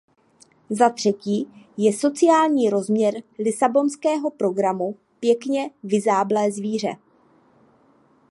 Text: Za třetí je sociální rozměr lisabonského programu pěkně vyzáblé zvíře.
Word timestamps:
Za 0.69 0.89
třetí 0.89 1.47
je 1.77 1.93
sociální 1.93 2.69
rozměr 2.69 3.13
lisabonského 3.39 4.29
programu 4.31 4.97
pěkně 5.19 5.69
vyzáblé 5.83 6.51
zvíře. 6.51 6.93